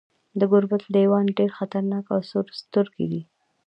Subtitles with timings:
[0.39, 3.21] د ګوربت لیوان ډیر خطرناک او سورسترګي دي.